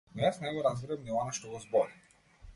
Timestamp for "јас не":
0.21-0.53